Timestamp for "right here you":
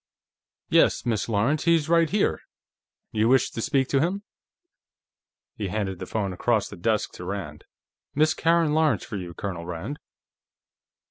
1.87-3.29